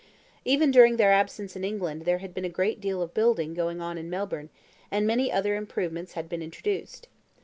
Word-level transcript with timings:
Even 0.45 0.71
during 0.71 0.97
their 0.97 1.11
absence 1.11 1.55
in 1.55 1.63
England 1.63 2.05
there 2.05 2.17
had 2.17 2.33
been 2.33 2.43
a 2.43 2.49
great 2.49 2.81
deal 2.81 3.03
of 3.03 3.13
building 3.13 3.53
going 3.53 3.79
on 3.79 3.99
in 3.99 4.09
Melbourne, 4.09 4.49
and 4.89 5.05
many 5.05 5.31
other 5.31 5.55
improvements 5.55 6.13
had 6.13 6.27
been 6.27 6.41
introduced. 6.41 7.07